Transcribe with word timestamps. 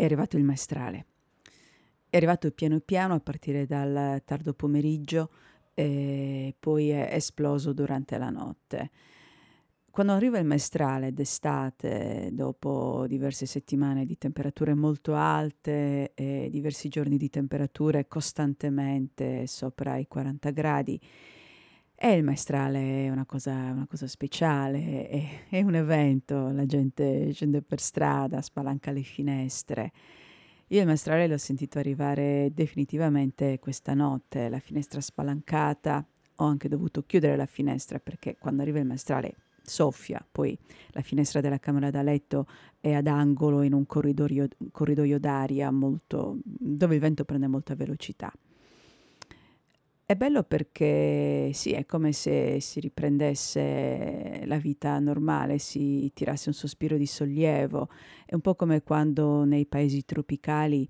è 0.00 0.04
arrivato 0.04 0.38
il 0.38 0.44
maestrale. 0.44 1.06
È 2.08 2.16
arrivato 2.16 2.50
piano 2.52 2.80
piano 2.80 3.14
a 3.14 3.20
partire 3.20 3.66
dal 3.66 4.22
tardo 4.24 4.54
pomeriggio 4.54 5.30
e 5.74 6.54
poi 6.58 6.88
è 6.88 7.10
esploso 7.12 7.74
durante 7.74 8.16
la 8.16 8.30
notte. 8.30 8.90
Quando 9.90 10.12
arriva 10.12 10.38
il 10.38 10.46
maestrale 10.46 11.12
d'estate, 11.12 12.30
dopo 12.32 13.04
diverse 13.06 13.44
settimane 13.44 14.06
di 14.06 14.16
temperature 14.16 14.72
molto 14.72 15.14
alte 15.14 16.12
e 16.14 16.48
diversi 16.50 16.88
giorni 16.88 17.18
di 17.18 17.28
temperature 17.28 18.08
costantemente 18.08 19.46
sopra 19.46 19.96
i 19.98 20.06
40 20.06 20.50
gradi, 20.50 20.98
e 22.02 22.14
il 22.14 22.24
maestrale 22.24 23.04
è 23.04 23.10
una 23.10 23.26
cosa, 23.26 23.52
una 23.52 23.86
cosa 23.86 24.06
speciale, 24.06 25.06
è, 25.06 25.44
è, 25.50 25.60
un 25.60 25.74
evento, 25.74 26.50
la 26.50 26.64
gente 26.64 27.30
scende 27.34 27.60
per 27.60 27.78
strada, 27.78 28.40
spalanca 28.40 28.90
le 28.90 29.02
finestre. 29.02 29.92
Io 30.68 30.80
il 30.80 30.86
maestrale 30.86 31.26
l'ho 31.26 31.36
sentito 31.36 31.78
arrivare 31.78 32.52
definitivamente 32.54 33.58
questa 33.58 33.92
notte, 33.92 34.48
la 34.48 34.60
finestra 34.60 35.02
spalancata, 35.02 36.02
ho 36.36 36.44
anche 36.46 36.68
dovuto 36.68 37.02
chiudere 37.02 37.36
la 37.36 37.44
finestra 37.44 37.98
perché 37.98 38.38
quando 38.38 38.62
arriva 38.62 38.78
il 38.78 38.86
maestrale 38.86 39.34
soffia, 39.62 40.26
poi 40.32 40.56
la 40.92 41.02
finestra 41.02 41.42
della 41.42 41.58
camera 41.58 41.90
da 41.90 42.00
letto 42.00 42.46
è 42.80 42.94
ad 42.94 43.08
angolo 43.08 43.60
in 43.60 43.74
un 43.74 43.84
corridoio, 43.84 44.48
corridoio 44.72 45.20
d'aria 45.20 45.70
molto, 45.70 46.38
dove 46.42 46.94
il 46.94 47.00
vento 47.02 47.26
prende 47.26 47.46
molta 47.46 47.74
velocità. 47.74 48.32
È 50.10 50.16
bello 50.16 50.42
perché 50.42 51.52
sì, 51.54 51.70
è 51.70 51.86
come 51.86 52.10
se 52.10 52.58
si 52.60 52.80
riprendesse 52.80 54.42
la 54.44 54.56
vita 54.56 54.98
normale, 54.98 55.58
si 55.58 56.10
tirasse 56.12 56.48
un 56.48 56.54
sospiro 56.56 56.96
di 56.96 57.06
sollievo. 57.06 57.88
È 58.26 58.34
un 58.34 58.40
po' 58.40 58.56
come 58.56 58.82
quando 58.82 59.44
nei 59.44 59.66
paesi 59.66 60.04
tropicali 60.04 60.88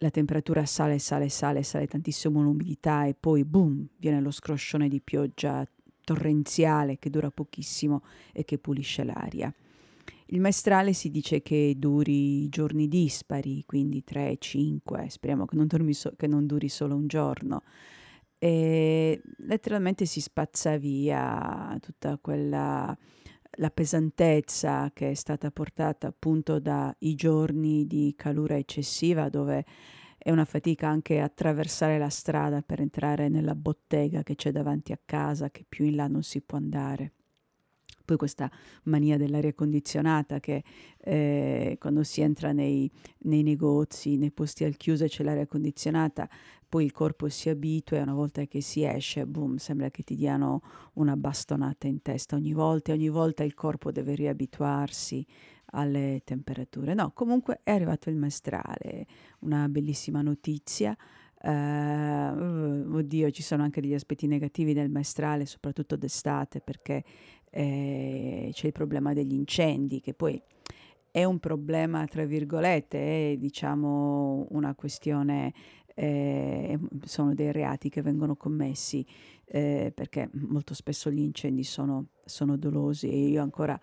la 0.00 0.10
temperatura 0.10 0.66
sale, 0.66 0.98
sale, 0.98 1.30
sale, 1.30 1.62
sale 1.62 1.86
tantissimo 1.86 2.42
l'umidità 2.42 3.06
e 3.06 3.14
poi 3.18 3.42
boom, 3.46 3.88
viene 3.96 4.20
lo 4.20 4.30
scroscione 4.30 4.88
di 4.88 5.00
pioggia 5.00 5.66
torrenziale 6.04 6.98
che 6.98 7.08
dura 7.08 7.30
pochissimo 7.30 8.02
e 8.34 8.44
che 8.44 8.58
pulisce 8.58 9.02
l'aria. 9.02 9.50
Il 10.26 10.40
maestrale 10.40 10.92
si 10.92 11.10
dice 11.10 11.40
che 11.40 11.72
duri 11.78 12.50
giorni 12.50 12.86
dispari, 12.86 13.64
quindi 13.64 14.04
3-5, 14.06 15.06
speriamo 15.06 15.46
che 15.46 15.56
non, 15.56 15.68
so- 15.94 16.12
che 16.18 16.26
non 16.26 16.44
duri 16.44 16.68
solo 16.68 16.96
un 16.96 17.06
giorno 17.06 17.62
e 18.38 19.20
letteralmente 19.38 20.06
si 20.06 20.20
spazza 20.20 20.76
via 20.76 21.76
tutta 21.80 22.18
quella 22.18 22.96
la 23.58 23.70
pesantezza 23.70 24.90
che 24.92 25.10
è 25.10 25.14
stata 25.14 25.50
portata 25.50 26.06
appunto 26.06 26.60
dai 26.60 27.14
giorni 27.14 27.86
di 27.86 28.14
calura 28.16 28.56
eccessiva 28.56 29.28
dove 29.28 29.64
è 30.16 30.30
una 30.30 30.44
fatica 30.44 30.88
anche 30.88 31.20
attraversare 31.20 31.98
la 31.98 32.08
strada 32.08 32.62
per 32.62 32.80
entrare 32.80 33.28
nella 33.28 33.54
bottega 33.54 34.22
che 34.22 34.34
c'è 34.34 34.50
davanti 34.52 34.92
a 34.92 35.00
casa 35.04 35.50
che 35.50 35.64
più 35.68 35.86
in 35.86 35.96
là 35.96 36.06
non 36.06 36.22
si 36.22 36.40
può 36.40 36.58
andare. 36.58 37.12
Poi 38.08 38.16
questa 38.16 38.50
mania 38.84 39.18
dell'aria 39.18 39.52
condizionata 39.52 40.40
che 40.40 40.64
eh, 40.98 41.76
quando 41.78 42.02
si 42.04 42.22
entra 42.22 42.52
nei, 42.52 42.90
nei, 43.24 43.42
negozi, 43.42 44.16
nei 44.16 44.30
posti 44.30 44.64
al 44.64 44.78
chiuso 44.78 45.04
c'è 45.04 45.22
l'aria 45.22 45.46
condizionata, 45.46 46.26
poi 46.66 46.86
il 46.86 46.92
corpo 46.92 47.28
si 47.28 47.50
abitua 47.50 47.98
e 47.98 48.00
una 48.00 48.14
volta 48.14 48.46
che 48.46 48.62
si 48.62 48.82
esce, 48.82 49.26
boom, 49.26 49.56
sembra 49.56 49.90
che 49.90 50.04
ti 50.04 50.14
diano 50.14 50.62
una 50.94 51.18
bastonata 51.18 51.86
in 51.86 52.00
testa 52.00 52.36
ogni 52.36 52.54
volta 52.54 52.92
e 52.92 52.94
ogni 52.94 53.10
volta 53.10 53.44
il 53.44 53.52
corpo 53.52 53.92
deve 53.92 54.14
riabituarsi 54.14 55.26
alle 55.72 56.22
temperature. 56.24 56.94
No, 56.94 57.10
comunque 57.12 57.60
è 57.62 57.72
arrivato 57.72 58.08
il 58.08 58.16
maestrale, 58.16 59.06
una 59.40 59.68
bellissima 59.68 60.22
notizia. 60.22 60.96
Uh, 61.40 62.96
oddio, 62.96 63.30
ci 63.30 63.42
sono 63.42 63.62
anche 63.62 63.80
degli 63.80 63.94
aspetti 63.94 64.26
negativi 64.26 64.72
del 64.72 64.90
maestrale, 64.90 65.46
soprattutto 65.46 65.94
d'estate, 65.94 66.60
perché 66.60 67.04
eh, 67.50 68.50
c'è 68.52 68.66
il 68.66 68.72
problema 68.72 69.12
degli 69.12 69.34
incendi, 69.34 70.00
che 70.00 70.14
poi 70.14 70.40
è 71.10 71.24
un 71.24 71.38
problema, 71.38 72.04
tra 72.06 72.24
virgolette, 72.24 73.32
è 73.32 73.36
diciamo 73.36 74.46
una 74.50 74.74
questione, 74.74 75.52
eh, 75.94 76.78
sono 77.04 77.34
dei 77.34 77.52
reati 77.52 77.88
che 77.88 78.02
vengono 78.02 78.36
commessi 78.36 79.04
eh, 79.50 79.92
perché 79.94 80.28
molto 80.32 80.74
spesso 80.74 81.10
gli 81.10 81.20
incendi 81.20 81.64
sono, 81.64 82.08
sono 82.24 82.56
dolosi 82.56 83.08
e 83.08 83.28
io 83.28 83.42
ancora 83.42 83.78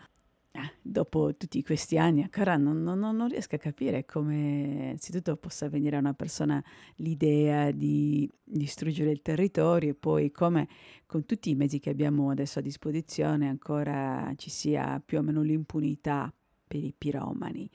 eh, 0.55 0.71
dopo 0.81 1.35
tutti 1.35 1.61
questi 1.63 1.97
anni 1.97 2.21
ancora 2.21 2.55
non, 2.55 2.81
non, 2.81 2.97
non, 2.97 3.27
riesco 3.27 3.55
a 3.55 3.57
capire 3.57 4.05
come 4.05 4.35
innanzitutto 4.37 5.35
possa 5.35 5.67
venire 5.67 5.97
a 5.97 5.99
una 5.99 6.13
persona 6.13 6.63
l'idea 6.95 7.71
di 7.71 8.29
distruggere 8.41 9.11
il 9.11 9.21
territorio 9.21 9.89
e 9.89 9.95
poi 9.95 10.31
come 10.31 10.69
con 11.05 11.25
tutti 11.25 11.49
i 11.49 11.55
mezzi 11.55 11.79
che 11.79 11.89
abbiamo 11.89 12.29
adesso 12.29 12.59
a 12.59 12.61
disposizione 12.61 13.49
ancora 13.49 14.31
ci 14.37 14.49
sia 14.49 15.01
più 15.05 15.17
o 15.17 15.21
meno 15.21 15.41
l'impunità 15.41 16.33
per 16.65 16.81
i 16.81 16.93
piromani. 16.97 17.69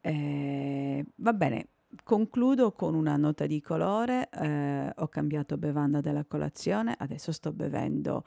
Eh, 0.00 1.04
va 1.16 1.32
bene, 1.32 1.68
concludo 2.02 2.72
con 2.72 2.96
una 2.96 3.16
nota 3.16 3.46
di 3.46 3.60
colore, 3.60 4.28
eh, 4.30 4.92
ho 4.92 5.06
cambiato 5.06 5.56
bevanda 5.56 6.00
della 6.00 6.24
colazione, 6.24 6.96
adesso 6.98 7.30
sto 7.30 7.52
bevendo 7.52 8.24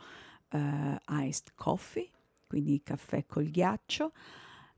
eh, 0.50 0.98
iced 1.10 1.52
coffee 1.56 2.10
quindi 2.52 2.84
caffè 2.84 3.26
col 3.26 3.50
ghiaccio, 3.50 4.12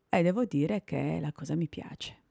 e 0.08 0.22
devo 0.22 0.46
dire 0.46 0.84
che 0.84 1.18
la 1.20 1.32
cosa 1.32 1.56
mi 1.56 1.68
piace. 1.68 2.23